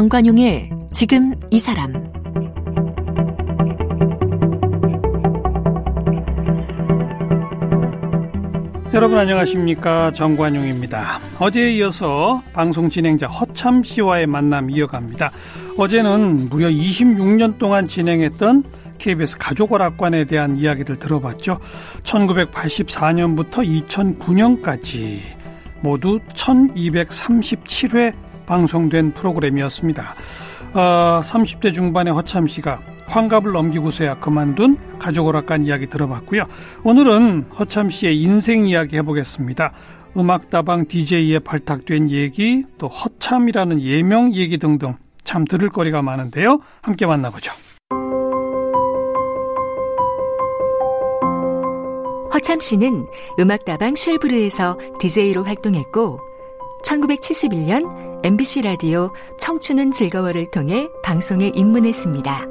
[0.00, 1.92] 정관용의 지금 이 사람
[8.94, 11.20] 여러분 안녕하십니까 정관용입니다.
[11.38, 15.32] 어제에 이어서 방송 진행자 허참 씨와의 만남 이어갑니다.
[15.76, 18.64] 어제는 무려 26년 동안 진행했던
[18.96, 21.58] KBS 가족오락관에 대한 이야기를 들어봤죠.
[22.04, 25.18] 1984년부터 2009년까지
[25.82, 30.14] 모두 1237회 방송된 프로그램이었습니다.
[30.74, 36.44] 어, 30대 중반의 허참 씨가 환갑을 넘기고서야 그만둔 가족 오락관 이야기 들어봤고요.
[36.82, 39.72] 오늘은 허참 씨의 인생 이야기 해보겠습니다.
[40.16, 46.58] 음악다방 DJ에 발탁된 얘기, 또 허참이라는 예명 얘기 등등 참 들을 거리가 많은데요.
[46.82, 47.52] 함께 만나보죠.
[52.34, 53.06] 허참 씨는
[53.38, 56.20] 음악다방 쉘브르에서 DJ로 활동했고
[56.84, 62.46] 1971년 MBC 라디오 청춘은 즐거워를 통해 방송에 입문했습니다.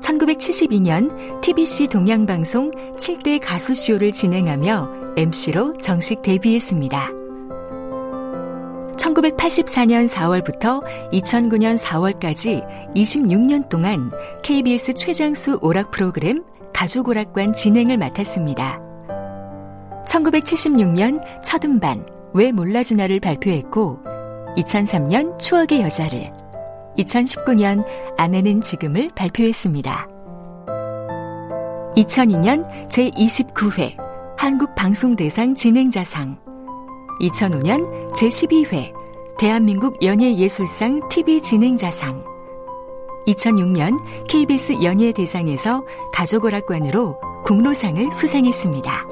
[0.00, 7.10] 1972년 TBC 동양방송 7대 가수쇼를 진행하며 MC로 정식 데뷔했습니다.
[8.96, 10.80] 1984년 4월부터
[11.12, 14.12] 2009년 4월까지 26년 동안
[14.44, 18.80] KBS 최장수 오락 프로그램 가족오락관 진행을 맡았습니다.
[20.06, 24.12] 1976년 첫 음반 왜 몰라주나를 발표했고
[24.56, 26.30] 2003년 추억의 여자를
[26.98, 27.84] 2019년
[28.18, 30.08] 아내는 지금을 발표했습니다.
[31.96, 33.96] 2002년 제29회
[34.38, 36.38] 한국방송대상 진행자상
[37.20, 38.92] 2005년 제12회
[39.38, 42.24] 대한민국 연예예술상 TV 진행자상
[43.26, 49.11] 2006년 KBS 연예대상에서 가족오락관으로 공로상을 수상했습니다.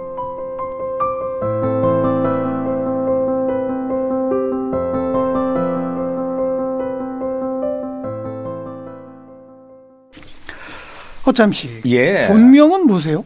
[11.30, 11.80] 허참 씨.
[11.86, 12.26] 예.
[12.26, 13.24] 본명은 뭐세요?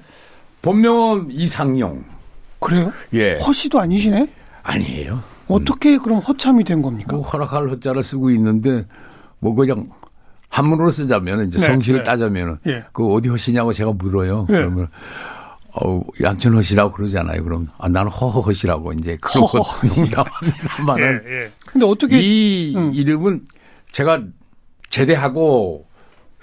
[0.62, 2.04] 본명은 이상용.
[2.60, 2.92] 그래요?
[3.14, 3.38] 예.
[3.38, 4.28] 허씨도 아니시네?
[4.62, 5.22] 아니에요.
[5.48, 7.16] 어떻게 그럼 허참이 된 겁니까?
[7.16, 8.86] 뭐 허락할 허자를 쓰고 있는데
[9.38, 9.88] 뭐 그냥
[10.48, 12.04] 한문으로 쓰자면 이제 네, 성실을 네.
[12.04, 12.84] 따자면은 예.
[12.92, 14.46] 그 어디 허시냐고 제가 물어요.
[14.50, 14.52] 예.
[14.52, 14.88] 그러면
[15.72, 17.42] 어 양천 허시라고 그러잖아요.
[17.42, 19.64] 그럼 아 나는 허허 허시라고 이제 그런 거.
[19.96, 21.50] 농담합니다만은 예.
[21.66, 22.92] 근데 어떻게 이 음.
[22.94, 23.46] 이름은
[23.92, 24.22] 제가
[24.90, 25.86] 제대하고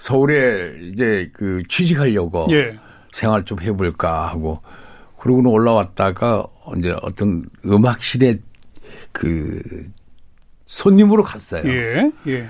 [0.02, 2.76] 서울에 이제 그 취직하려고 예.
[3.12, 4.60] 생활 좀 해볼까 하고
[5.20, 6.44] 그러고는 올라왔다가
[6.76, 8.40] 이제 어떤 음악실에
[9.12, 9.62] 그
[10.66, 11.62] 손님으로 갔어요.
[11.70, 12.10] 예.
[12.26, 12.48] 예.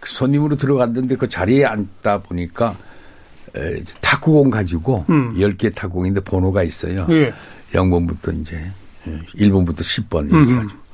[0.00, 2.74] 그 손님으로 들어갔는데 그 자리에 앉다 보니까
[3.54, 5.34] 에, 탁구공 가지고 음.
[5.34, 7.06] 10개 탁구공인데 번호가 있어요.
[7.10, 7.30] 예.
[7.72, 8.58] 0번부터 이제
[9.34, 10.38] 1번부터 10번 음.
[10.38, 10.85] 이렇게 가지고.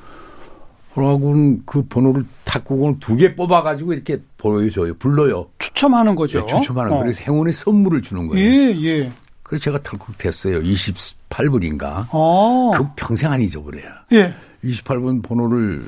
[0.94, 4.94] 그러고는 그 번호를 탁구공을 두 개 뽑아가지고 이렇게 보여줘요.
[4.96, 5.46] 불러요.
[5.58, 6.40] 추첨하는 거죠.
[6.40, 6.96] 네, 추첨하는 어.
[6.96, 7.02] 거.
[7.02, 8.44] 그래서 행운의 선물을 주는 거예요.
[8.44, 9.12] 예, 예.
[9.42, 10.60] 그래서 제가 털컥 됐어요.
[10.60, 12.06] 28분인가.
[12.10, 12.70] 아.
[12.76, 13.90] 그 평생 안 잊어버려요.
[14.12, 14.34] 예.
[14.64, 15.84] 28번 번호를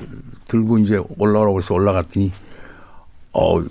[0.47, 2.31] 들고 이제 올라오라고 해서 올라갔더니,
[3.31, 3.61] 어,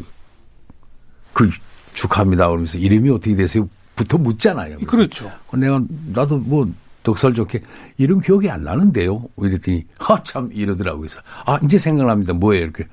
[1.33, 1.51] 그
[1.95, 2.47] 축하합니다.
[2.49, 3.69] 그러면서 이름이 어떻게 되세요?
[3.97, 4.77] 부터 묻잖아요.
[4.79, 5.31] 그래서 그렇죠.
[5.57, 6.69] 내가, 나도 뭐,
[7.05, 7.61] 덕설 좋게,
[7.99, 9.23] 이름 기억이 안 나는데요?
[9.39, 11.03] 이랬더니, 아, 참, 이러더라고요.
[11.03, 12.33] 그래서, 아, 이제 생각납니다.
[12.33, 12.65] 뭐예요?
[12.65, 12.89] 이렇게.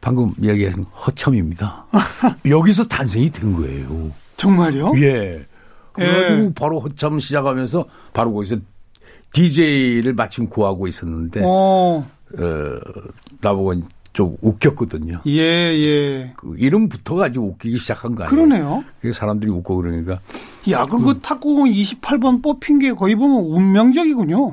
[0.00, 1.84] 방금 이야기하신 허참입니다.
[2.48, 4.10] 여기서 탄생이 된 거예요.
[4.38, 4.92] 정말요?
[4.96, 5.44] 예.
[5.92, 6.52] 그래가지고 예.
[6.54, 7.84] 바로 허참 시작하면서
[8.14, 8.56] 바로 거기서
[9.34, 12.06] DJ를 마침 구하고 있었는데, 어,
[12.38, 12.90] 어.
[13.42, 13.74] 나보고
[14.12, 15.20] 좀 웃겼거든요.
[15.26, 15.40] 예,
[15.86, 16.32] 예.
[16.36, 18.30] 그 이름부터 가지고 웃기기 시작한 거 아니에요?
[18.46, 18.84] 그러네요.
[19.00, 20.20] 그래서 사람들이 웃고 그러니까
[20.70, 24.52] 야, 그럼 그 탁구공 28번 뽑힌 게 거의 보면 운명적이군요.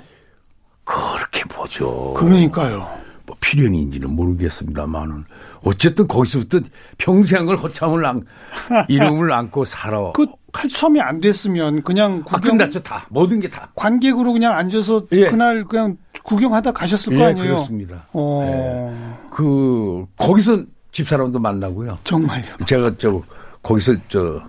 [0.84, 2.14] 그렇게 보죠.
[2.18, 2.88] 그러니까요.
[3.28, 5.26] 뭐 필연인지는 모르겠습니다만은
[5.62, 6.62] 어쨌든 거기서부터
[6.98, 8.26] 평생을 허참을 안,
[8.88, 10.14] 이름을 안고 살아.
[10.14, 10.26] 그
[10.58, 13.70] 추첨이 안 됐으면 그냥 아, 구경 끝났죠 다 모든 게 다.
[13.76, 15.28] 관객으로 그냥 앉아서 예.
[15.28, 17.48] 그날 그냥 구경하다 가셨을 거 예, 아니에요.
[17.48, 18.08] 그렇습니다.
[18.14, 19.28] 어.
[19.30, 22.00] 그 거기서 집 사람도 만나고요.
[22.06, 22.46] 정말요.
[22.66, 23.22] 제가 저
[23.62, 24.42] 거기서 저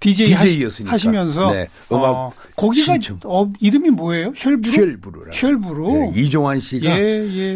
[0.00, 0.92] DJ DJ였으니까.
[0.92, 3.18] 하시, 면서 네, 음악 거기가 신청.
[3.24, 4.32] 어, 이름이 뭐예요?
[4.36, 4.70] 쉘브루?
[4.70, 5.32] 쉘브루라.
[5.32, 6.12] 쉘브루.
[6.14, 7.02] 예, 이종환 씨가 예,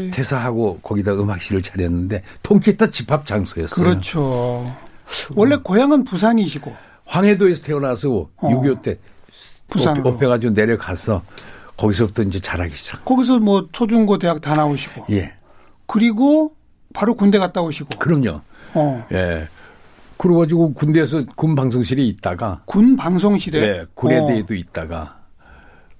[0.07, 0.11] 예.
[0.11, 3.85] 퇴사하고 거기다 음악실을 차렸는데 통기타 집합 장소였어요.
[3.85, 4.75] 그렇죠.
[5.35, 8.49] 원래 고향은 부산이시고 황해도에서 태어나서 어.
[8.49, 8.99] 6.25때
[9.69, 10.09] 부산으로.
[10.11, 11.23] 업해 가지고 내려가서
[11.77, 13.05] 거기서부터 이제 잘하기 시작.
[13.05, 15.33] 거기서 뭐 초중고 대학 다 나오시고 예.
[15.87, 16.55] 그리고
[16.93, 18.41] 바로 군대 갔다 오시고 그럼요.
[18.75, 19.07] 어.
[19.13, 19.49] 예.
[20.21, 25.19] 그래가지고 군대에서 군 방송실에 있다가 군 방송실에 예, 구례대에도 있다가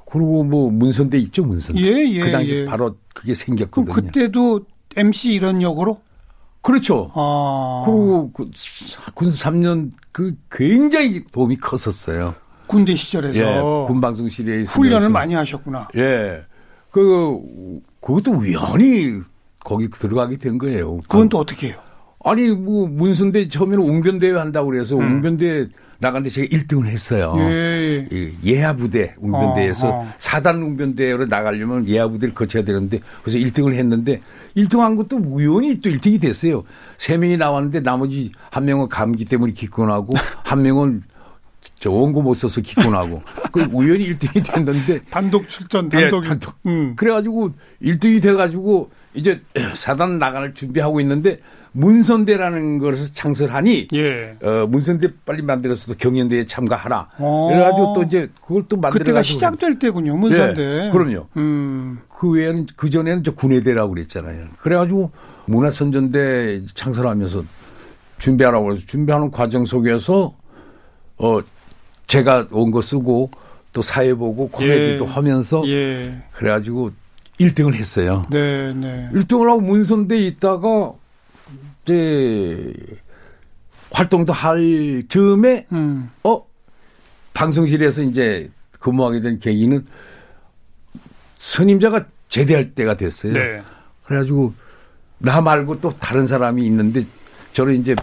[0.05, 1.81] 그리고 뭐 문선대 있죠 문선대.
[1.81, 2.65] 예, 예, 그 당시 예.
[2.67, 3.95] 바로 그게 그럼 생겼거든요.
[3.95, 4.61] 그때도
[4.95, 6.03] MC 이런 역으로
[6.61, 7.11] 그렇죠.
[7.15, 7.85] 아.
[7.87, 8.51] 그리고 그
[9.15, 12.35] 군수 3년 그 굉장히 도움이 컸었어요.
[12.67, 15.89] 군대 시절에서 예, 군 방송실에 훈련을 많이 하셨구나.
[15.97, 16.45] 예.
[16.91, 17.41] 그
[18.03, 19.23] 그것도 우연히
[19.61, 20.99] 거기 들어가게 된 거예요.
[21.09, 21.81] 그건 또 어떻게 해요?
[22.25, 25.17] 아니 뭐 문순대 처음에는 웅변대회 한다고 그래서 음.
[25.17, 25.69] 웅변대
[26.01, 27.35] 나갔는데 제가 1등을 했어요.
[27.39, 28.07] 예.
[28.45, 30.13] 예 하부대 웅변대에서 어, 어.
[30.19, 34.23] 4단 웅변대로 나가려면 예하부대를 거쳐야 되는데 그래서 1등을 했는데
[34.57, 36.65] 1등 한 것도 우연히 또 1등이 됐어요.
[36.97, 40.09] 3명이 나왔는데 나머지 한 명은 감기 때문에 기권하고
[40.43, 41.03] 한 명은
[41.79, 46.95] 저 원고 못 써서 기권하고 그 우연히 1등이 됐는데 단독 출전 단독 예, 단독 음.
[46.97, 47.51] 그래 가지고
[47.83, 49.41] 1등이 돼 가지고 이제
[49.75, 51.41] 사단 나갈 준비하고 있는데
[51.73, 54.37] 문선대라는 것을 창설하니 예.
[54.43, 57.11] 어, 문선대 빨리 만들어서도 경연대에 참가하라.
[57.21, 57.25] 오.
[57.25, 57.49] 어.
[57.49, 60.17] 그래가지고 또 이제 그걸 또 만들어 그때가 시작될 때군요.
[60.17, 60.61] 문선대.
[60.61, 61.29] 예, 그럼요.
[61.37, 62.01] 음.
[62.09, 64.47] 그 외에는 그 전에는 저 군의대라고 그랬잖아요.
[64.59, 65.13] 그래가지고
[65.47, 67.45] 문화선전대 창설하면서
[68.19, 70.35] 준비하라고 그래서 준비하는 과정 속에서
[71.19, 71.41] 어
[72.07, 73.31] 제가 온 거 쓰고
[73.73, 75.09] 또 사회 보고 코미디도 예.
[75.09, 76.21] 하면서 예.
[76.33, 76.91] 그래가지고
[77.41, 78.23] 1등을 했어요.
[78.31, 79.09] 네, 네.
[79.15, 80.93] 1등을 하고 문선대에 있다가
[81.85, 82.73] 이제
[83.91, 86.11] 활동도 할 즈음에 음.
[86.23, 86.47] 어
[87.33, 89.87] 방송실에서 이제 근무하게 된 계기는
[91.37, 93.33] 선임자가 제대할 때가 됐어요.
[93.33, 93.63] 네.
[94.05, 94.53] 그래가지고
[95.19, 97.05] 나 말고 또 다른 사람이 있는데
[97.53, 97.97] 저는 이제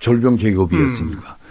[0.00, 1.36] 졸병 계급이었으니까.
[1.40, 1.43] 음.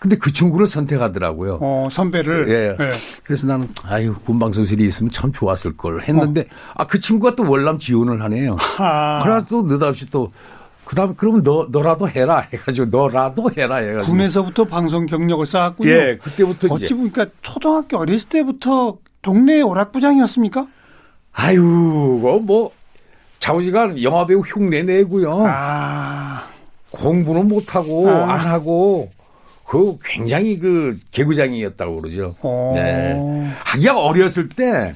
[0.00, 1.58] 근데 그 친구를 선택하더라고요.
[1.60, 2.48] 어, 선배를?
[2.48, 2.82] 예.
[2.82, 2.92] 네.
[3.22, 6.44] 그래서 나는, 아유, 군방송실이 있으면 참 좋았을 걸 했는데, 어.
[6.76, 8.56] 아, 그 친구가 또 월남 지원을 하네요.
[8.80, 9.20] 아.
[9.22, 10.32] 그래서 또 느닷없이 또,
[10.86, 14.10] 그 다음에 그러면 너, 너라도 해라 해가지고, 너라도 해라 해가지고.
[14.10, 15.90] 군에서부터 방송 경력을 쌓았군요.
[15.90, 16.94] 예, 그때부터 어찌.
[16.94, 20.66] 보니까 초등학교 어렸을 때부터 동네 오락부장이었습니까?
[21.34, 21.60] 아유,
[22.42, 22.72] 뭐,
[23.38, 25.44] 자우지가 영화배우 흉내 내고요.
[25.46, 26.44] 아.
[26.90, 28.32] 공부는 못하고, 아.
[28.32, 29.10] 안 하고,
[29.70, 32.34] 그 굉장히 그 개구장이었다고 그러죠.
[32.42, 32.48] 오.
[32.48, 32.72] 어.
[32.74, 33.52] 네.
[33.62, 34.94] 하기가 어렸을 때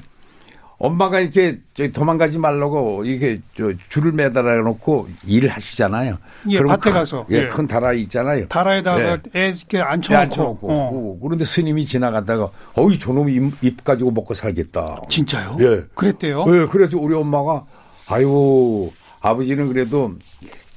[0.77, 1.59] 엄마가 이렇게
[1.93, 6.17] 도망가지 말라고 이렇게 저 줄을 매달아 놓고 일을 하시잖아요.
[6.49, 7.25] 예, 밭에 가서.
[7.31, 8.49] 예, 예, 큰 다라 있잖아요.
[8.49, 9.17] 다라에다가 예.
[9.33, 10.13] 애 이렇게 앉혀놓고.
[10.13, 10.73] 예, 앉혀놓고.
[10.73, 11.19] 어.
[11.21, 15.03] 그런데 스님이 지나가다가 어이 저놈이 입, 입, 가지고 먹고 살겠다.
[15.07, 15.55] 진짜요?
[15.61, 15.85] 예.
[15.93, 16.43] 그랬대요?
[16.47, 17.63] 예, 그래서 우리 엄마가
[18.09, 20.11] 아이고 아버지는 그래도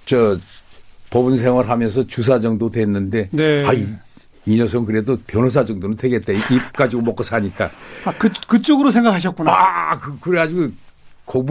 [0.07, 0.39] 저
[1.11, 3.65] 법원 생활하면서 주사 정도 됐는데 네.
[3.67, 3.87] 아이
[4.47, 6.33] 이 녀석은 그래도 변호사 정도는 되겠다.
[6.33, 7.71] 입 가지고 먹고 사니까.
[8.05, 9.53] 아, 그, 그쪽으로 생각하셨구나.
[9.53, 10.69] 아, 그, 그래가지고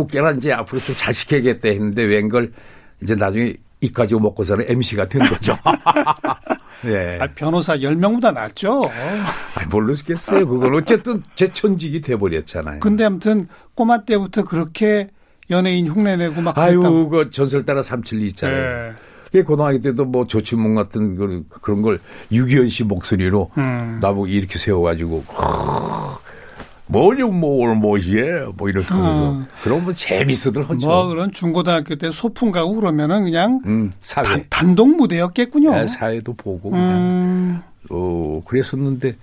[0.07, 2.51] 깨라 이제 앞으로 좀 잘 시켜야겠다 했는데 웬걸
[3.01, 5.55] 이제 나중에 입 가지고 먹고 사는 MC가 된 거죠.
[6.85, 7.19] 예.
[7.21, 8.81] 아, 변호사 10명보다 낫죠.
[8.85, 10.47] 아, 모르겠어요.
[10.47, 12.79] 그건 어쨌든 제 천직이 돼버렸잖아요.
[12.79, 15.09] 근데 아무튼 꼬마 때부터 그렇게
[15.51, 16.79] 연예인 흉내내고 막 아유,
[17.11, 18.89] 그 전설 따라 삼칠리 있잖아요.
[18.89, 18.93] 예.
[19.45, 21.99] 고등학교 때도 뭐 조치몽 같은 그런 걸
[22.31, 23.99] 유기현 씨 목소리로 음.
[24.01, 25.23] 나보고 이렇게 세워가지고
[26.87, 29.45] 뭐냐 뭐 뭐시에 뭐 이렇게 하면서 음.
[29.61, 30.87] 그런 거 재밌어들 하죠.
[30.87, 34.45] 뭐 그런 중고등학교 때 소풍 가고 그러면은 그냥 음, 사회.
[34.49, 35.71] 단, 독 무대였겠군요.
[35.71, 37.61] 네, 사회도 보고 그냥 음.
[37.89, 39.15] 어 그랬었는데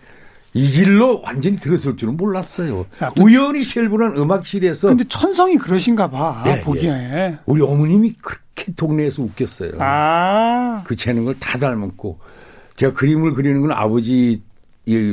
[0.53, 2.87] 이 길로 완전히 들었을 줄은 몰랐어요.
[3.03, 4.89] 야, 우연히 셀분한 음악실에서.
[4.89, 6.43] 근데 천성이 그러신가 봐.
[6.45, 6.91] 네, 보기에.
[6.91, 7.39] 네.
[7.47, 8.44] 우리 어머님이 그렇게
[8.77, 9.73] 동네에서 웃겼어요.
[9.79, 10.83] 아.
[10.87, 12.19] 그 재능을 다 닮았고.
[12.77, 14.43] 제가 그림을 그리는 건 아버지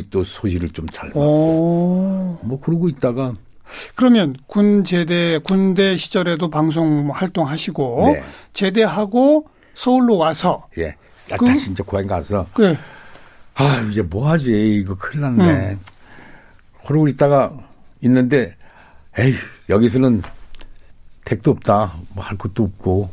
[0.10, 1.10] 또 소질을 좀 잘.
[1.12, 3.33] 뭐 그러고 있다가.
[3.95, 8.24] 그러면 군 제대 군대 시절에도 방송 활동하시고 네.
[8.53, 10.93] 제대하고 서울로 와서 예.
[11.38, 12.75] 그, 다시 이제 고향 가서 그
[13.55, 14.77] 아, 이제 뭐 하지?
[14.79, 15.71] 이거 큰일 났네.
[15.71, 15.79] 음.
[16.86, 17.53] 그러고 있다가
[18.01, 18.55] 있는데,
[19.17, 19.36] 에이,
[19.69, 20.21] 여기서는
[21.25, 21.93] 택도 없다.
[22.15, 23.10] 뭐 할 것도 없고,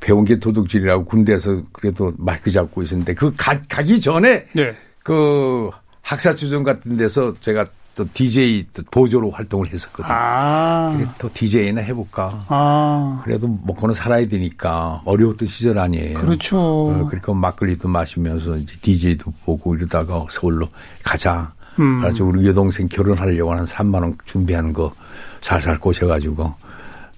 [0.00, 4.74] 배운 게 도둑질이라고 군대에서 그래도 마이크 잡고 있었는데, 그 가, 가기 전에, 네.
[5.02, 5.70] 그
[6.02, 10.08] 학사주점 같은 데서 제가 또 DJ 또 보조로 활동을 했었거든요.
[10.10, 11.14] 아.
[11.18, 12.40] 또 DJ나 해볼까.
[12.48, 13.20] 아.
[13.24, 16.18] 그래도 먹고는 살아야 되니까 어려웠던 시절 아니에요.
[16.18, 16.58] 그렇죠.
[16.58, 20.68] 어, 그러니까 막걸리도 마시면서 이제 DJ도 보고 이러다가 서울로
[21.02, 21.52] 가자.
[21.78, 22.00] 음.
[22.00, 24.92] 그래서 우리 여동생 결혼하려고 하는 3만 원 준비하는 거
[25.40, 26.54] 살살 꼬셔가지고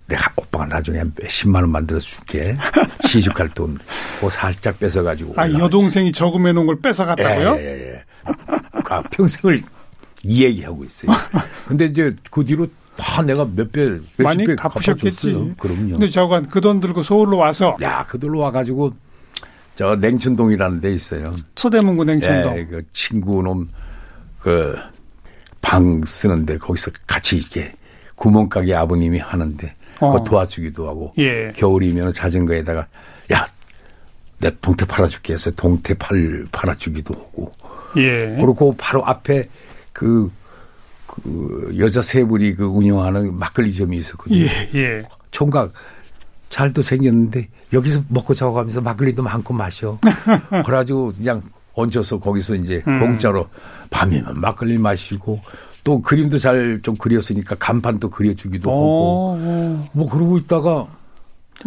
[0.07, 2.57] 내가 오빠가 나중에 10만 원 만들어서 줄게.
[3.07, 3.79] 시집갈 돈.
[4.21, 5.35] 그 살짝 뺏어가지고.
[5.37, 7.57] 아, 여동생이 저금해 놓은 걸 뺏어갔다고요?
[7.59, 8.05] 예, 예, 예.
[8.89, 9.63] 아, 평생을
[10.25, 11.17] 이 얘기하고 있어요.
[11.67, 12.67] 근데 이제 그 뒤로
[12.97, 15.55] 다 내가 몇 배, 많이 배 갚으셨겠지.
[15.59, 15.93] 그럼요.
[15.93, 17.77] 근데 저건 그 돈 들고 서울로 와서.
[17.83, 18.93] 야, 그 돈으로 와가지고
[19.77, 21.33] 저 냉천동이라는 데 있어요.
[21.57, 22.59] 서대문구 냉천동.
[22.59, 23.69] 예, 그 친구놈
[24.41, 24.77] 그
[25.65, 27.73] 방 쓰는데 거기서 같이 이렇게
[28.17, 29.73] 구멍가게 아버님이 하는데
[30.07, 30.25] 어.
[30.25, 31.53] 도와주기도 하고 예.
[31.55, 32.87] 겨울이면 자전거에다가
[33.33, 33.47] 야,
[34.39, 37.53] 내 동태 팔아줄게 해서 동태 팔 팔아주기도 하고
[37.97, 38.37] 예.
[38.37, 39.49] 그리고 바로 앞에
[39.93, 40.31] 그,
[41.07, 44.41] 그 여자 세 분이 그 운영하는 막걸리점이 있었거든요.
[44.41, 45.03] 예, 예.
[45.31, 45.73] 총각
[46.49, 49.99] 잘도 생겼는데 여기서 먹고 자고 가면서 막걸리도 많고 마셔.
[50.65, 51.43] 그래가지고 그냥
[51.75, 52.99] 얹어서 거기서 이제 음.
[52.99, 53.49] 공짜로
[53.91, 55.41] 밤이면 막걸리 마시고
[55.85, 59.89] 또 그림도 잘 좀 그렸으니까 간판도 그려주기도 하고 어, 어.
[59.93, 60.87] 뭐 그러고 있다가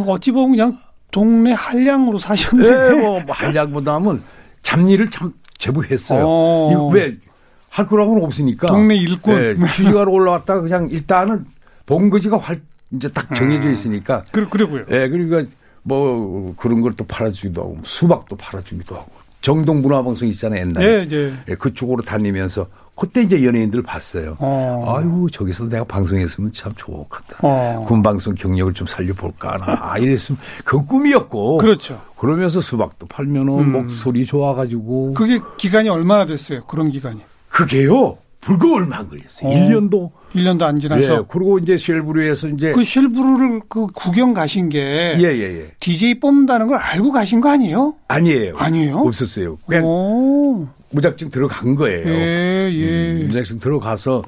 [0.08, 0.78] 어찌 보면 그냥
[1.12, 2.66] 동네 한량으로 사셨네.
[2.68, 4.22] 예, 뭐 한량보다는
[4.62, 6.24] 잡일을 참 제법 했어요.
[6.28, 6.70] 어.
[6.72, 8.68] 이거 왜할 거라고는 없으니까.
[8.68, 9.34] 동네 일꾼.
[9.38, 11.46] 예, 취직하러 올라왔다가 그냥 일단은
[11.86, 13.36] 본거지가 활 이제 딱 음.
[13.36, 14.24] 정해져 있으니까.
[14.32, 14.82] 그, 그러고요.
[14.90, 15.44] 예, 그러니까
[15.84, 20.86] 뭐 그런 걸 또 팔아주기도 하고 수박도 팔아주기도 하고 정동 문화방송 있잖아요 옛날에.
[20.86, 21.34] 예, 예.
[21.50, 24.38] 예, 그쪽으로 다니면서 그때 이제 연예인들 봤어요.
[24.40, 24.96] 어.
[24.96, 27.40] 아유 저기서 내가 방송했으면 참 좋겠다.
[27.42, 27.86] 어.
[27.88, 29.78] 군방송 경력을 좀 살려볼까 하나.
[29.82, 31.58] 아, 이랬으면 그 꿈이었고.
[31.58, 32.02] 그렇죠.
[32.18, 33.72] 그러면서 수박도 팔면은 음.
[33.74, 35.14] 목소리 좋아가지고.
[35.14, 36.64] 그게 기간이 얼마나 됐어요?
[36.66, 37.22] 그런 기간이.
[37.50, 38.18] 그게요.
[38.40, 39.50] 불과 얼마 안 걸렸어요.
[39.50, 39.54] 어.
[39.54, 40.12] 1년도.
[40.34, 40.82] 1년도 안 예.
[40.82, 41.28] 지나서.
[41.28, 42.72] 그리고 이제 쉘브르에서 이제.
[42.72, 45.72] 그 쉘브르를 그 구경 가신 게 예, 예, 예.
[45.80, 47.96] DJ 뽑는다는 걸 알고 가신 거 아니에요?
[48.08, 48.56] 아니에요.
[48.58, 48.98] 아니에요?
[49.00, 49.58] 없었어요.
[49.66, 50.68] 그냥 오.
[50.96, 52.08] 무작정 들어간 거예요.
[52.08, 53.12] 예, 예.
[53.22, 54.24] 음, 무작정 들어가서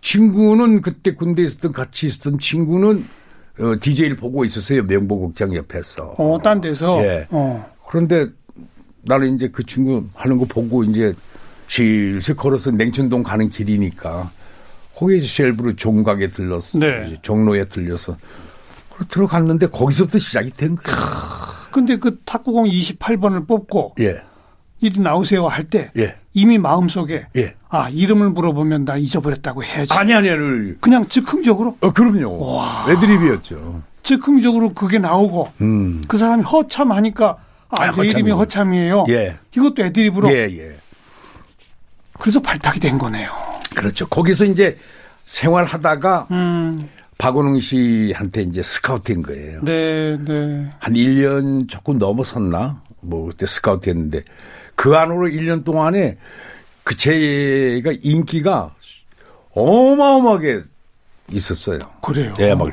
[0.00, 3.06] 친구는 그때 군대에 있었던 같이 있었던 친구는
[3.60, 4.82] 어, DJ를 보고 있었어요.
[4.82, 6.14] 명보극장 옆에서.
[6.18, 7.02] 어, 딴 데서.
[7.04, 7.26] 예.
[7.30, 7.72] 어.
[7.88, 8.26] 그런데
[9.02, 11.14] 나는 이제 그 친구 하는 거 보고 이제
[11.68, 14.30] 실실 걸어서 냉천동 가는 길이니까
[14.94, 16.78] 거기 쉘브르 종각에 들렀어.
[16.78, 17.18] 네.
[17.22, 18.16] 종로에 들려서
[19.08, 20.96] 들어갔는데 거기서부터 시작이 된 거야.
[21.72, 24.20] 근데 그 탁구공 28번을 뽑고 예.
[24.84, 26.14] 이리 나오세요 할때 예.
[26.34, 27.54] 이미 마음속에 예.
[27.70, 29.92] 아, 이름을 물어보면 나 잊어버렸다고 해야지.
[29.94, 30.78] 아니 아니 아니.
[30.80, 32.60] 그냥 즉흥적으로 어 그럼요.
[32.90, 33.82] 애드립이었죠.
[34.02, 36.04] 즉흥적으로 그게 나오고 음.
[36.06, 37.38] 그 사람이 허참하니까
[37.70, 38.30] 아, 아, 내 이름이.
[38.30, 39.06] 허참이에요.
[39.08, 39.38] 예.
[39.56, 40.76] 이것도 애드립으로 예, 예.
[42.20, 43.30] 그래서 발탁이 된 거네요.
[43.74, 44.06] 그렇죠.
[44.06, 44.76] 거기서 이제
[45.26, 46.88] 생활하다가 음.
[47.16, 49.62] 박원웅 씨한테 이제 스카우트인 거예요.
[49.62, 50.70] 네, 네.
[50.78, 52.82] 한 1년 조금 넘어섰나?
[53.00, 54.22] 뭐 그때 스카우트 했는데
[54.84, 56.18] 그 안으로 1년 동안에
[56.82, 58.74] 그 제가 인기가
[59.54, 60.60] 어마어마하게
[61.32, 61.78] 있었어요.
[62.02, 62.34] 그래요.
[62.38, 62.68] 예, 막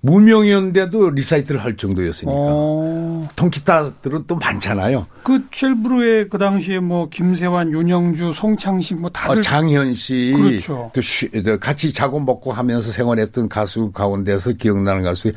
[0.00, 2.30] 무명이었는데도 리사이틀을 할 정도였으니까.
[2.36, 3.26] 어.
[3.36, 5.06] 통기타들은 또 많잖아요.
[5.22, 10.90] 그 쉘부르의 그 당시에 뭐 김세환, 윤형주, 송창식 뭐 다들 어, 장현 씨, 그렇죠.
[10.94, 15.28] 또 쉬- 저 같이 자고 먹고 하면서 생활했던 가수 가운데서 기억나는 가수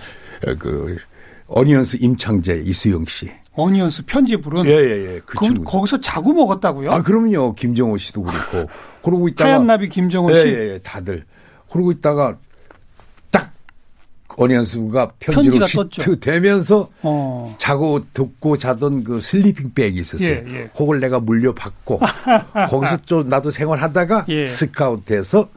[0.45, 0.97] 어, 그
[1.47, 3.31] 어니언스 임창제, 이수영 씨.
[3.55, 5.21] 어니언스 편지 부른 예예 예.
[5.25, 5.63] 그 거.
[5.63, 6.91] 거기서 자고 먹었다고요?
[6.91, 7.53] 아 그럼요.
[7.55, 8.69] 김정호 씨도 그렇고.
[9.01, 10.45] 그러고 있다가 하얀 나비 김정호 씨.
[10.47, 10.79] 예예예.
[10.83, 11.25] 다들
[11.71, 12.38] 그러고 있다가
[13.31, 13.51] 딱
[14.38, 16.01] 어니언스가 편지로 편지가 떴죠.
[16.01, 17.55] 히트 되면서 어.
[17.57, 20.29] 깔고 덮고 자던 그 슬리핑 백이 있었어요.
[20.29, 20.69] 예, 예.
[20.75, 22.00] 그걸 내가 물려받고
[22.69, 24.47] 거기서 좀 나도 생활하다가 예.
[24.47, 25.47] 스카우트해서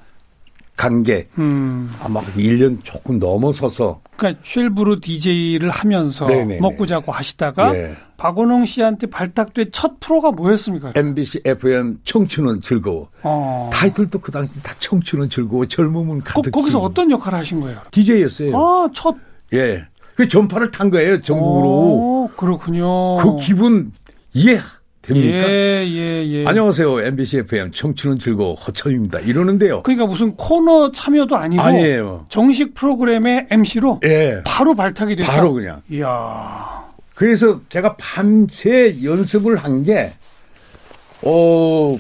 [0.76, 1.92] 간게 음.
[2.00, 6.60] 아마 1년 조금 넘어서서 그러니까 쉘부르 DJ를 하면서 네네네.
[6.60, 7.96] 먹고 자고 하시다가 예.
[8.16, 10.92] 박원웅 씨한테 발탁된 첫 프로가 뭐였습니까?
[10.96, 13.08] MBC FM 청춘은 즐거워.
[13.22, 13.70] 어.
[13.72, 16.50] 타이틀도 그 당시 다 청춘은 즐거워 젊음은 거, 가득히.
[16.50, 17.80] 거기서 어떤 역할을 하신 거예요?
[17.92, 18.56] DJ였어요.
[18.56, 19.14] 아, 첫
[19.54, 19.86] 예.
[20.16, 21.68] 그 전파를 탄 거예요 전국으로.
[21.68, 23.18] 어, 그렇군요.
[23.18, 23.92] 그 기분
[24.34, 24.58] 이해
[25.08, 25.50] 됩니까?
[25.50, 26.44] 예, 예, 예.
[26.46, 29.20] 안녕하세요 MBC FM 청춘은 즐거워 허천입니다.
[29.20, 29.82] 이러는데요.
[29.82, 32.26] 그러니까 무슨 코너 참여도 아니고 아니에요.
[32.28, 34.42] 정식 프로그램의 MC로 예.
[34.44, 35.32] 바로 발탁이 됐다.
[35.32, 35.82] 바로 그냥.
[35.90, 36.86] 이야.
[37.14, 40.12] 그래서 제가 밤새 연습을 한 게,
[41.22, 41.96] 어,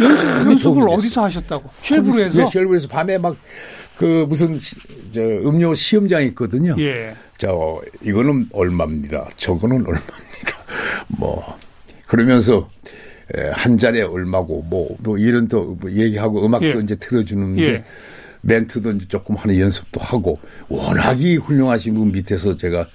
[0.00, 1.70] 연습, 연습을 도움이 어디서 하셨다고?
[1.82, 2.40] 쉘브루에서?
[2.42, 3.36] 예, 쉘브에서 밤에 막,
[3.96, 4.74] 그, 무슨, 시-
[5.14, 6.74] 저, 음료 시험장이 있거든요.
[6.80, 7.14] 예.
[7.38, 9.28] 저, 이거는 얼마입니다.
[9.36, 10.64] 저거는 얼마입니다.
[11.06, 11.56] 뭐,
[12.18, 12.68] 그러면서,
[13.36, 16.80] 에, 한 잔에 얼마고, 뭐, 뭐, 이런 또뭐 얘기하고 음악도 예.
[16.84, 17.84] 이제 틀어주는데, 예.
[18.42, 22.86] 멘트도 이제 조금 하는 연습도 하고, 워낙이 훌륭하신 분 밑에서 제가,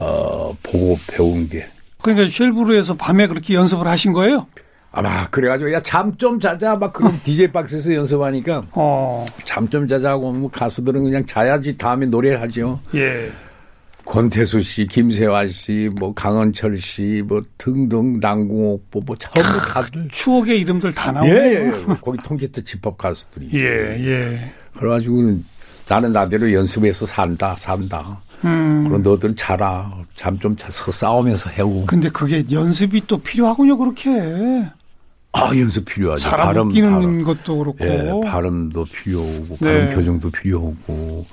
[0.00, 1.66] 어, 보고 배운 게,
[2.00, 4.46] 그러니까 쉘브루에서 밤에 그렇게 연습을 하신 거예요?
[4.92, 9.26] 아마 그래가지고 야 잠 좀 자자 막 그런 DJ 박스에서 연습하니까 어.
[9.44, 12.80] 잠좀 자자고 뭐 가수들은 그냥 자야지 다음에 노래를 하죠.
[12.94, 13.30] 예.
[14.06, 20.92] 권태수 씨, 김세화 씨, 뭐 강원철 씨, 뭐 등등 남궁옥보 뭐 전부 다들 추억의 이름들
[20.92, 21.36] 다 예, 나오네요.
[21.36, 21.94] 예, 예.
[22.00, 23.50] 거기 통기타 집합 가수들이.
[23.54, 24.52] 예, 예.
[24.78, 25.44] 그래가지고는
[25.88, 28.20] 나는 나대로 연습해서 산다, 산다.
[28.44, 28.84] 음.
[28.88, 29.92] 그럼 너들은 자라.
[30.14, 31.86] 잠 좀 자서 싸우면서 해고.
[31.86, 34.10] 근데 그게 연습이 또 필요하군요, 그렇게.
[35.32, 36.28] 아, 연습 필요하죠.
[36.28, 37.24] 사람 발음, 웃기는 발음.
[37.24, 37.84] 것도 그렇고.
[37.84, 39.94] 예, 발음도 필요하고 발음 네.
[39.94, 41.26] 교정도 필요하고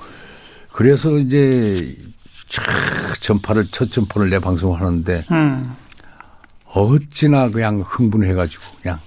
[0.71, 2.12] 그래서 이제 촥
[3.19, 5.75] 전파를 첫 전파를 내 방송을 하는데 음.
[6.65, 8.99] 어찌나 그냥 흥분해가지고 그냥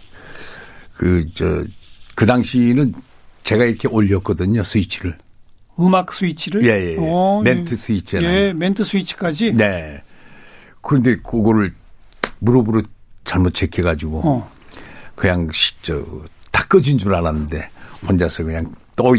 [0.95, 2.95] 그 저그 당시는
[3.45, 5.17] 제가 이렇게 올렸거든요 스위치를.
[5.79, 6.97] 음악 스위치를 예, 예, 예.
[6.99, 8.31] 어, 멘트 스위치잖아요.
[8.31, 9.53] 예, 멘트 스위치까지.
[9.55, 10.01] 네.
[10.81, 11.75] 그런데 그거를
[12.39, 12.83] 무릎으로
[13.25, 14.51] 잘못 체크해가지고 어.
[15.15, 16.03] 그냥 시- 저,
[16.51, 17.69] 다 꺼진 줄 알았는데
[18.09, 19.15] 혼자서 그냥 또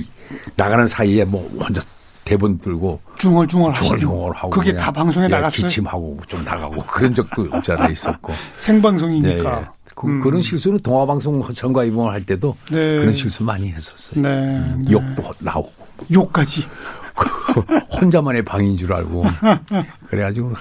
[0.56, 1.82] 나가는 사이에 뭐 혼자
[2.28, 3.74] 대본 들고 중얼중얼.
[3.74, 5.66] 중얼중얼 하고 그게 다 방송에 예, 나갔어요.
[5.66, 9.56] 기침하고 좀 나가고 그런 적도 없잖아 있었고 생방송이니까.
[9.56, 9.66] 네, 예.
[9.96, 12.82] 그, 그런 실수는 동화방송 허천과 이봉을 할 때도 네.
[12.82, 14.22] 그런 실수 많이 했었어요.
[14.22, 14.92] 네, 네.
[14.92, 15.72] 욕도 나오고
[16.12, 16.68] 욕까지.
[18.00, 19.26] 혼자만의 방인 줄 알고
[20.10, 20.54] 그래가지고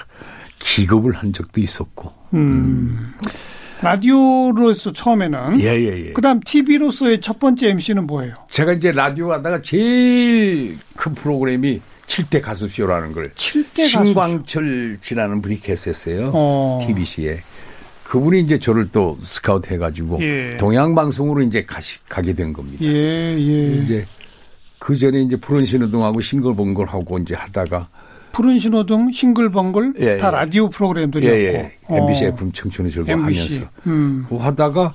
[0.59, 3.13] 기겁을 한 적도 있었고 음.
[3.83, 6.13] 라디오로서 처음에는 예 예 예.
[6.13, 8.35] 그다음 TV로서의 첫 번째 MC는 뭐예요?
[8.51, 13.89] 제가 이제 라디오 하다가 제일 큰 프로그램이 7대 가수쇼라는 걸 7대 가수.
[14.05, 16.31] 신광철 씨라는 분이 계셨어요.
[16.33, 16.79] 어.
[16.87, 17.41] TBC에.
[18.05, 20.57] 그분이 이제 저를 또 스카우트 해가지고 예.
[20.59, 22.85] 동양방송으로 이제 가시, 가게 된 겁니다.
[22.85, 22.89] 예,
[23.37, 23.83] 예.
[23.83, 24.07] 이제
[24.79, 27.89] 그 전에 이제 푸른 신호등하고 싱글벙글하고 이제 하다가
[28.37, 30.31] 푸른 신호등, 싱글벙글 예, 다 예.
[30.31, 31.39] 라디오 프로그램들이었고.
[31.39, 31.73] 예, 예.
[31.85, 31.97] 어.
[31.97, 33.11] MBC FM 청춘을 즐거.
[33.11, 34.27] 하면서 음.
[34.31, 34.95] 하다가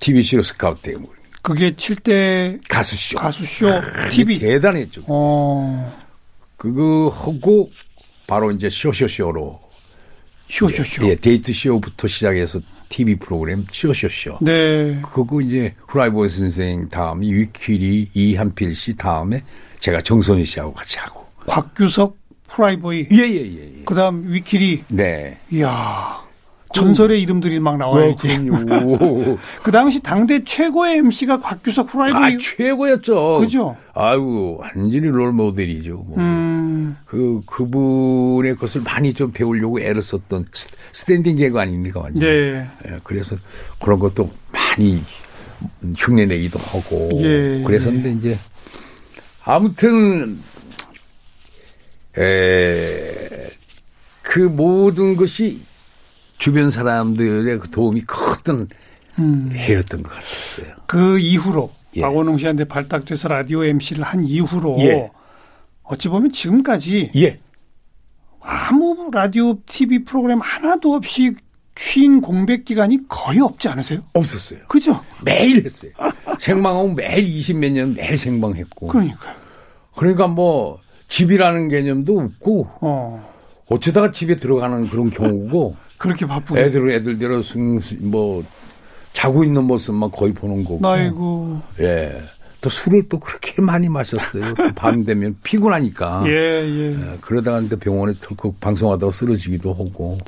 [0.00, 3.18] TBC로 스카우트 되고 그게 7대 가수쇼.
[3.18, 3.66] 가수쇼
[4.10, 4.38] TV.
[4.38, 5.02] 대단했죠.
[5.08, 5.94] 어.
[6.56, 7.70] 그거 하고
[8.26, 9.60] 바로 이제 쇼쇼쇼로
[10.48, 11.06] 쇼쇼쇼.
[11.06, 14.38] 예, 데이트 쇼부터 시작해서 TV 프로그램 쇼쇼쇼.
[14.40, 15.02] 네.
[15.12, 19.42] 그거 이제 후라이보이 선생 다음에 위키리 이한필 씨 다음에
[19.80, 21.26] 제가 정선희 씨하고 같이 하고.
[21.46, 22.16] 곽규석,
[22.48, 23.08] 프라이보이.
[23.10, 23.78] 예 예 예.
[23.78, 24.84] 예, 그 다음 위키리.
[24.88, 25.38] 네.
[25.50, 26.22] 이야.
[26.72, 28.28] 전설의 이름들이 막 나와야지.
[28.50, 29.38] 어.
[29.62, 32.20] 그 당시 당대 최고의 MC가 곽규석 프라이보이.
[32.20, 33.38] 아 최고였죠.
[33.38, 33.76] 그죠?
[33.94, 36.04] 아이고 완전히 롤 모델이죠.
[36.08, 36.18] 뭐.
[36.18, 36.96] 음.
[37.06, 42.18] 그 그분의 것을 많이 좀 배우려고 애를 썼던 스- standing 개그 아닙니까 완전.
[42.20, 42.66] 네.
[42.88, 43.36] 예, 그래서
[43.80, 45.00] 그런 것도 많이
[45.96, 48.38] 흉내내기도 하고 예, 그랬었는데 이제
[49.44, 50.38] 아무튼
[52.18, 53.50] 에,
[54.22, 55.60] 그 모든 것이
[56.38, 58.68] 주변 사람들의 그 도움이 컸던
[59.18, 59.50] 음.
[59.52, 60.74] 해였던 것 같았어요.
[60.86, 62.00] 그 이후로 예.
[62.00, 65.10] 박원웅 씨한테 발탁돼서 라디오 MC를 한 이후로 예.
[65.84, 67.38] 어찌 보면 지금까지 예,
[68.40, 71.34] 아무 라디오 TV 프로그램 하나도 없이
[71.76, 74.00] 쉰 공백 기간이 거의 없지 않으세요?
[74.14, 74.60] 없었어요.
[74.68, 75.02] 그죠?
[75.24, 75.90] 매일 했어요.
[76.38, 78.88] 생방하고 매일 20 몇 년 매일 생방했고.
[78.88, 79.34] 그러니까요.
[79.96, 80.80] 그러니까 뭐
[81.14, 83.34] 집이라는 개념도 없고 어.
[83.66, 86.60] 어쩌다가 집에 들어가는 그런 경우고 그렇게 바쁘게.
[86.60, 88.44] 애들 애들대로 숭, 뭐
[89.12, 90.86] 자고 있는 모습만 거의 보는 거고.
[90.86, 91.62] 아이고.
[91.78, 92.18] 예.
[92.60, 94.54] 또 술을 또 그렇게 많이 마셨어요.
[94.54, 96.24] 또밤 되면 피곤하니까.
[96.26, 96.92] 예, 예.
[96.92, 100.18] 예, 그러다가 근데 병원에 털컥 방송하다가 쓰러지기도 하고.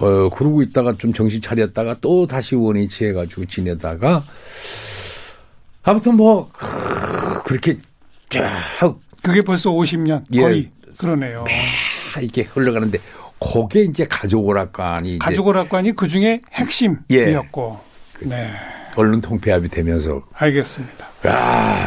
[0.00, 4.24] 어, 그러고 있다가 좀 정신 차렸다가 또 다시 원인 취해가지고 지내다가
[5.82, 6.48] 아무튼 뭐
[7.44, 7.78] 그렇게
[8.28, 10.40] 쫙 그게 벌써 50년 예.
[10.42, 11.44] 거의 그러네요.
[12.20, 12.98] 이렇게 흘러가는데
[13.40, 17.80] 그게 이제 가족 오락관이 이제 가족 오락관이 그 중에 핵심이었고.
[18.20, 18.52] 네,
[18.94, 21.08] 언론 통폐합이 되면서 알겠습니다.
[21.24, 21.86] 아,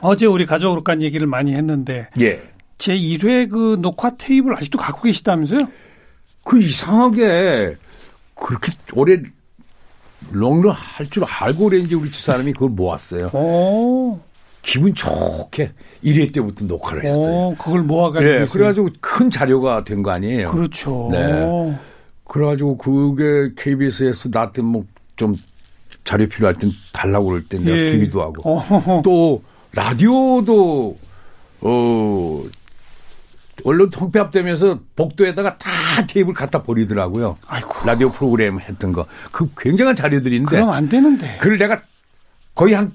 [0.00, 2.40] 어제 우리 가족 오락관 얘기를 많이 했는데 예.
[2.78, 5.60] 제 1회 그 녹화 테이프를 아직도 갖고 계시다면서요?
[6.44, 7.76] 그 이상하게
[8.34, 9.18] 그렇게 오래
[10.30, 13.30] 롱런 할 줄 알고 그랬는지 우리 집 사람이 그걸 모았어요.
[13.32, 14.20] 오,
[14.62, 15.72] 기분 좋게
[16.04, 17.48] 1회 때부터 녹화를 했어요.
[17.48, 18.28] 오 그걸 모아가지고.
[18.30, 18.48] 예, 계세요.
[18.52, 20.50] 그래가지고 큰 자료가 된 거 아니에요.
[20.52, 21.08] 그렇죠.
[21.12, 21.76] 네.
[22.26, 25.36] 그래가지고 그게 KBS에서 나한테 뭐 좀
[26.04, 27.84] 자료 필요할 땐 달라고 그럴 때 내가 예.
[27.86, 29.02] 주기도 하고 어허허.
[29.04, 30.98] 또 라디오도
[31.60, 32.42] 어
[33.64, 35.70] 언론 통폐합 되면서 복도에다가 다
[36.08, 37.36] 테이블 갖다 버리더라고요.
[37.46, 37.86] 아이고.
[37.86, 39.06] 라디오 프로그램 했던 거.
[39.30, 41.36] 그 굉장한 자료들인데 그럼 안 되는데.
[41.38, 41.80] 그걸 내가
[42.54, 42.90] 거의 한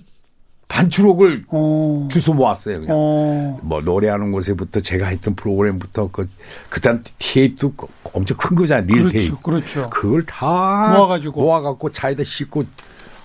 [0.68, 2.08] 반추록을 어.
[2.12, 2.82] 주워 모았어요.
[2.82, 2.96] 그냥.
[2.98, 3.60] 어.
[3.64, 6.30] 뭐 노래하는 곳에부터 제가 했던 프로그램부터 그
[6.70, 8.86] 그다음 테이프도 그 엄청 큰 거잖아요.
[8.86, 9.12] 릴 그렇죠.
[9.18, 9.38] 테이프.
[9.42, 9.90] 그렇죠.
[9.90, 11.42] 그걸 다 모아가지고.
[11.42, 12.66] 모아갖고 차에다 싣고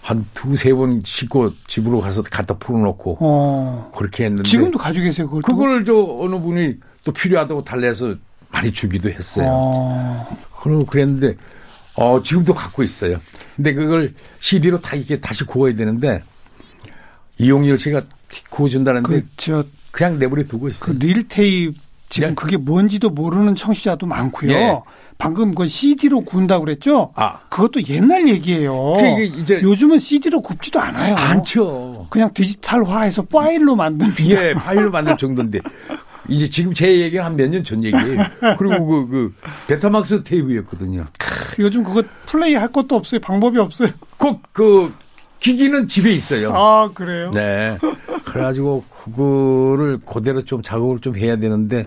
[0.02, 3.92] 한 두세 번 싣고 집으로 가서 갖다 풀어놓고 어.
[3.96, 5.42] 그렇게 했는데 지금도 가지고 계세요, 그걸.
[5.42, 5.52] 또?
[5.52, 8.14] 그걸 저 어느 분이 또 필요하다고 달래서
[8.50, 9.48] 많이 주기도 했어요.
[9.50, 10.36] 어.
[10.62, 11.36] 그리고 그랬는데
[11.96, 13.18] 어 지금도 갖고 있어요.
[13.56, 16.22] 근데 그걸 CD로 다 이렇게 다시 구워야 되는데
[17.38, 18.02] 이용열 씨가
[18.50, 20.94] 구워준다는데 그, 저, 그, 냥 내버려 두고 그 있어요.
[20.98, 21.74] 릴테이프
[22.08, 22.34] 지금 예.
[22.34, 24.52] 그게 뭔지도 모르는 청취자도 많고요.
[24.52, 24.78] 예.
[25.18, 27.12] 방금 그 CD로 구운다고 그랬죠?
[27.14, 27.38] 아.
[27.48, 28.94] 그것도 옛날 얘기예요.
[29.38, 31.14] 이제- 요즘은 CD로 굽지도 않아요.
[31.14, 32.06] 많죠.
[32.10, 34.44] 그냥 디지털화해서 파일로 만듭니다.
[34.48, 35.60] 예, 파일로 만들 정도인데
[36.28, 38.18] 이제 지금 제 얘기는 한 몇 년 전 얘기예요.
[38.58, 39.34] 그리고 그, 그
[39.68, 41.04] 베타막스 테이프였거든요.
[41.60, 43.20] 요즘 그거 플레이 할 것도 없어요.
[43.20, 43.90] 방법이 없어요.
[44.16, 44.92] 꼭 그
[45.42, 46.52] 기기는 집에 있어요.
[46.54, 47.30] 아, 그래요?
[47.32, 47.76] 네.
[48.24, 51.86] 그래가지고 그거를 그대로 좀 작업을 좀 해야 되는데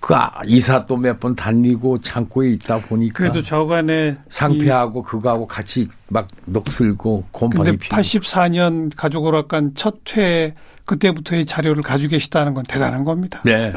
[0.00, 5.88] 그 아- 이사 또 몇 번 다니고 창고에 있다 보니까 그래도 저간에 상패하고 그거하고 같이
[6.08, 10.54] 막 녹슬고 곰팡이 근데 피고 84년 가족 오락관 첫 회
[10.86, 13.42] 그때부터의 자료를 가지고 계시다는 건 대단한 겁니다.
[13.44, 13.74] 네.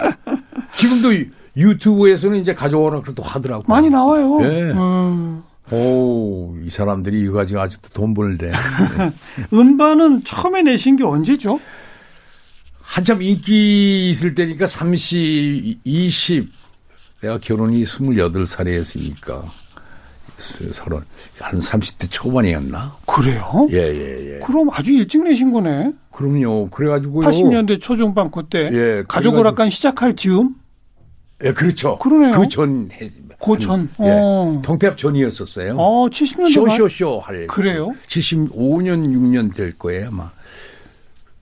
[0.78, 1.26] 지금도 유-
[1.58, 3.66] 유튜브에서는 이제 가져오라 그래도 하더라고.
[3.68, 4.40] 많이 나와요.
[4.44, 4.72] 예.
[4.72, 5.44] 음.
[5.70, 8.52] 오, 이 사람들이 이거 가지고 아직도 돈 벌래.
[9.54, 11.60] 음반은 처음에 내신 게 언제죠?
[12.82, 16.52] 한참 인기 있을 때니까 30, 20.
[17.22, 19.44] 내가 결혼이 28살에 했으니까.
[20.74, 21.02] 서른,
[21.40, 22.98] 한 30대 초반이었나?
[23.06, 23.68] 그래요?
[23.72, 24.40] 예, 예, 예.
[24.40, 25.92] 그럼 아주 일찍 내신 거네.
[26.12, 26.70] 그럼요.
[26.72, 27.28] 그래가지고요.
[27.28, 30.56] 80년대 초중반 그때 예, 가족 그래가지고- 오락관 시작할 즈음
[31.44, 31.98] 예, 그렇죠.
[32.00, 32.40] 그러네요.
[32.40, 32.90] 그 전,
[33.42, 33.72] 해- 그 전.
[33.72, 34.10] 한- 예.
[34.12, 34.62] 어.
[34.64, 35.76] 통폐합 전이었었어요.
[35.78, 37.48] 어, 70년대 말 쇼쇼쇼 할.
[37.48, 37.92] 그래요?
[38.08, 40.32] 75년, 6년 될 거예요, 아마.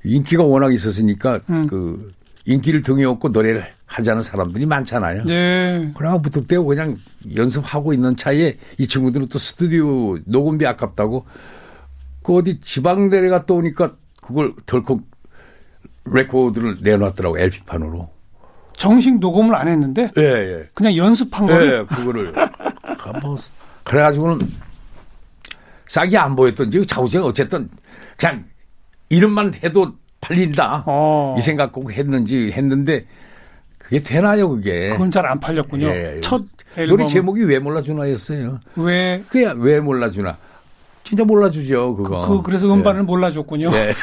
[0.03, 1.67] 인기가 워낙 있었으니까, 음.
[1.67, 2.13] 그,
[2.45, 5.23] 인기를 등에 업고 노래를 하자는 사람들이 많잖아요.
[5.25, 5.91] 네.
[5.95, 6.97] 그러고 부탁되고 그냥
[7.35, 11.25] 연습하고 있는 차에 이 친구들은 또 스튜디오 녹음비 아깝다고
[12.23, 14.99] 그 어디 지방 대회 갔다 오니까 그걸 덜컥
[16.05, 18.09] 레코드를 내놨더라고, LP판으로.
[18.80, 20.70] 정식 녹음을 안 했는데 예, 예.
[20.74, 22.34] 그냥 연습한 거를 예, 그거를.
[22.38, 23.38] 아, 뭐,
[23.84, 24.39] 그래가지고는
[25.88, 27.70] 싹이 안 보였던지 자우지가 어쨌든
[28.18, 28.46] 그냥
[29.10, 30.84] 이름만 해도 팔린다.
[30.88, 31.36] 어.
[31.38, 33.06] 이 생각 꼭 했는지 했는데
[33.78, 34.89] 그게 되나요, 그게?
[34.89, 35.88] 그건 잘 안 팔렸군요.
[35.88, 36.22] 예.
[36.22, 36.44] 첫
[36.78, 38.60] 앨범 노래 제목이 왜 몰라주나였어요.
[38.78, 40.38] 왜 그게 왜 몰라주나.
[41.04, 42.22] 진짜 몰라주죠, 그거.
[42.28, 43.72] 그, 그 래서 음반을 몰라줬군요.
[43.74, 43.89] 예.
[43.89, 43.94] 예.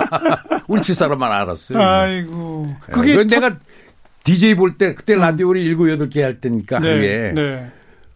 [0.68, 1.78] 우리 집사람만 알았어요.
[1.82, 2.74] 아이고.
[2.90, 3.56] 그게 그게 첫- 내가
[4.24, 7.70] DJ 볼 때 그때 라디오를 일곱 여덟 개 할 때니까 네, 하루에 네.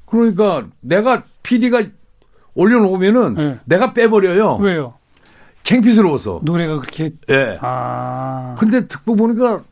[0.06, 1.82] 그러니까 내가 PD가
[2.54, 3.58] 올려놓으면은 네.
[3.66, 4.56] 내가 빼버려요.
[4.56, 4.94] 왜요?
[5.62, 6.40] 창피스러워서.
[6.44, 7.58] 노래가 그렇게 예.
[7.60, 9.62] 아 근데 듣고 보니까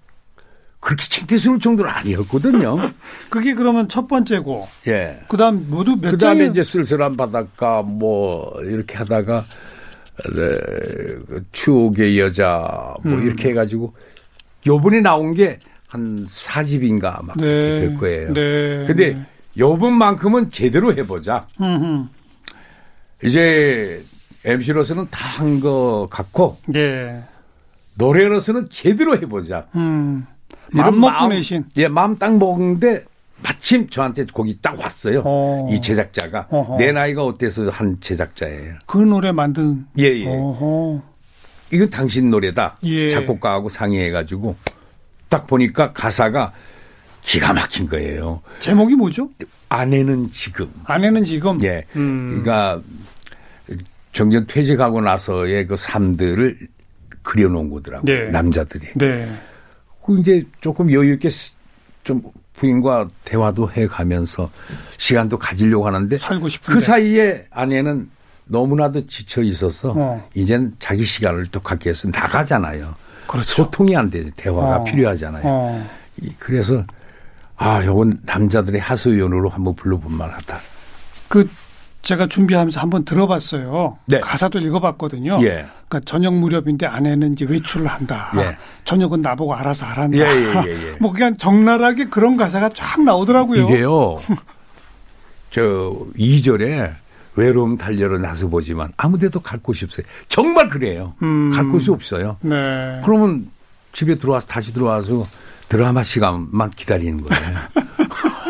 [0.79, 2.93] 그렇게 창피스러울 정도는 아니었거든요.
[3.31, 5.21] 그게 그러면 첫 번째고 예.
[5.29, 11.43] 그 다음 모두 몇 그 다음에 장이 이제 쓸쓸한 바닷가 뭐 이렇게 하다가 에, 그
[11.53, 13.23] 추억의 여자 뭐 음.
[13.23, 13.95] 이렇게 해가지고
[14.67, 15.59] 요번에 나온 게
[15.97, 18.33] 한 4집인가 막 그렇게 될 거예요.
[18.35, 18.85] 네.
[18.87, 19.17] 근데
[19.57, 21.47] 요번만큼은 제대로 해보자.
[21.63, 22.11] 음,
[23.25, 24.03] 이제
[24.45, 27.23] MC로서는 다 한 거 같고 네.
[27.95, 29.67] 노래로서는 제대로 해보자.
[29.75, 30.27] 음.
[30.73, 31.65] 마음 먹고 내신.
[31.79, 33.05] 예, 마음 딱 먹는데
[33.43, 35.23] 마침 저한테 곡이 딱 왔어요.
[35.25, 35.69] 어.
[35.73, 36.77] 이 제작자가 어허.
[36.77, 38.75] 내 나이가 어때서 한 제작자예요.
[38.87, 40.27] 그 노래 만든 예, 예.
[40.27, 41.03] 어허.
[41.73, 42.77] 이건 당신 노래다.
[42.85, 43.09] 예.
[43.09, 44.55] 작곡가하고 상의해가지고
[45.29, 46.53] 딱 보니까 가사가
[47.23, 48.41] 기가 막힌 거예요.
[48.61, 49.29] 제목이 뭐죠?
[49.69, 50.71] 아내는 지금.
[50.85, 51.85] 아내는 지금 예.
[51.97, 52.43] 음.
[52.43, 52.81] 그러니까
[54.13, 56.59] 정년 퇴직하고 나서의 그 삶들을
[57.23, 58.05] 그려놓은 거더라고요.
[58.05, 58.31] 네.
[58.31, 58.87] 남자들이.
[58.95, 59.37] 네.
[60.05, 61.57] 그 이제 조금 여유 있게 시-
[62.05, 62.23] 좀
[62.55, 64.51] 부인과 대화도 해 가면서
[64.97, 66.73] 시간도 가지려고 하는데 살고 싶은데.
[66.73, 68.09] 그 사이에 아내는
[68.45, 70.29] 너무나도 지쳐 있어서 어.
[70.35, 72.95] 이젠 자기 시간을 또 갖기 위해서 나가잖아요.
[73.27, 73.55] 그렇죠.
[73.65, 74.31] 소통이 안 되죠.
[74.37, 74.85] 대화가 어.
[74.85, 75.43] 필요하잖아요.
[75.45, 75.87] 어.
[76.23, 76.85] 이- 그래서
[77.57, 80.61] 아, 요건 남자들의 하소연으로 한번 불러본 만하다.
[81.29, 81.49] 그
[82.03, 83.99] 제가 준비하면서 한번 들어봤어요.
[84.07, 84.21] 네.
[84.21, 85.39] 가사도 읽어봤거든요.
[85.43, 85.67] 예.
[85.89, 88.31] 그러니까 저녁 무렵인데 아내는 이제 외출을 한다.
[88.37, 88.57] 예.
[88.85, 90.19] 저녁은 나보고 알아서 하란다.
[90.19, 90.97] 예, 예, 예, 예.
[91.01, 93.65] 뭐 그냥 적나라하게 그런 가사가 쫙 나오더라고요.
[93.65, 94.19] 이게요.
[95.51, 95.63] 저
[96.17, 96.93] 2절에
[97.37, 100.07] 외로움 달려러 나서 보지만 아무데도 갈 곳이 없어요.
[100.29, 101.15] 정말 그래요.
[101.23, 101.51] 음.
[101.53, 102.37] 갈 곳이 없어요.
[102.41, 103.01] 네.
[103.05, 103.51] 그러면
[103.93, 105.25] 집에 들어와서 다시 들어와서
[105.69, 107.57] 드라마 시간만 기다리는 거예요.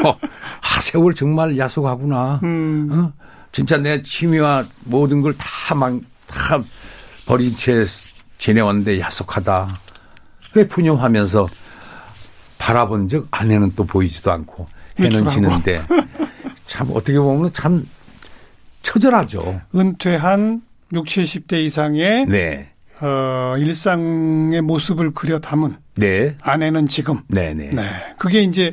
[0.60, 2.40] 아, 세월 정말 야속하구나.
[2.44, 2.88] 음.
[2.92, 3.12] 어?
[3.52, 6.60] 진짜 내 취미와 모든 걸 다 막, 다
[7.26, 7.84] 버린 채
[8.38, 9.68] 지내왔는데 야속하다.
[10.54, 11.46] 왜 푸념하면서
[12.58, 14.66] 바라본 적 아내는 또 보이지도 않고
[14.98, 15.28] 해는.
[15.28, 15.82] 지는데
[16.66, 17.84] 참 어떻게 보면 참
[18.86, 19.60] 처절하죠.
[19.74, 22.70] 은퇴한 60, 70대 이상의 네.
[23.00, 26.36] 어, 일상의 모습을 그려 담은 네.
[26.40, 27.20] 아내는 지금.
[27.28, 27.52] 네.
[27.52, 27.70] 네.
[27.70, 27.82] 네.
[28.16, 28.72] 그게 이제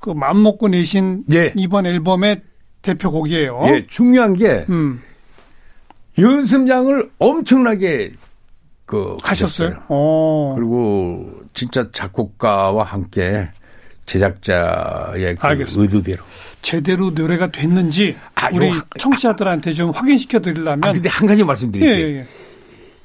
[0.00, 1.52] 그 마음 먹고 내신 예.
[1.56, 2.42] 이번 앨범의
[2.82, 3.62] 대표곡이에요.
[3.68, 5.02] 예, 중요한 게 음.
[6.18, 8.12] 연습량을 엄청나게
[8.84, 9.70] 그 하셨어요?
[9.70, 9.84] 가셨어요.
[9.88, 10.54] 어.
[10.56, 13.48] 그리고 진짜 작곡가와 함께
[14.08, 15.64] 제작자의 그.
[15.76, 16.22] 의도대로.
[16.62, 21.42] 제대로 노래가 됐는지 아, 우리 요 하- 청취자들한테 좀 확인시켜 드리려면 아, 근데 한 가지
[21.42, 22.06] 예, 말씀드릴게요.
[22.08, 22.26] 예, 예.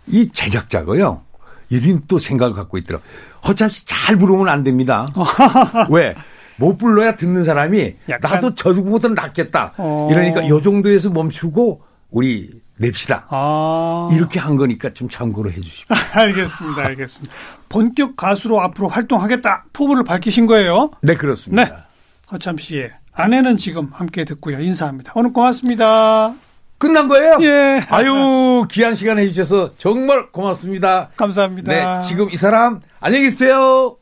[0.07, 1.21] 이 제작자가요.
[1.69, 3.07] 이런 또 생각을 갖고 있더라고요.
[3.47, 5.07] 허참씨 잘 부르면 안 됩니다.
[5.91, 6.15] 왜?
[6.55, 9.73] 못 불러야 듣는 사람이 약간- 나도 저보다 낫겠다.
[9.77, 10.07] 어.
[10.11, 13.25] 이러니까 요 정도에서 멈추고 우리 냅시다.
[13.29, 14.07] 아.
[14.11, 15.85] 이렇게 한 거니까 좀 참고로 해 주십시오.
[16.13, 16.81] 알겠습니다.
[16.83, 17.33] 알겠습니다.
[17.69, 19.65] 본격 가수로 앞으로 활동하겠다.
[19.73, 20.91] 포부를 밝히신 거예요.
[21.01, 21.63] 네, 그렇습니다.
[21.63, 21.73] 네.
[22.31, 24.59] 허참 씨의 아내는 지금 함께 듣고요.
[24.59, 25.11] 인사합니다.
[25.15, 26.33] 오늘 고맙습니다.
[26.77, 27.37] 끝난 거예요?
[27.41, 27.85] 예.
[27.89, 31.09] 아유, 귀한 시간 해주셔서 정말 고맙습니다.
[31.15, 31.71] 감사합니다.
[31.71, 33.95] 네, 지금 이 사람 안녕히 계세요.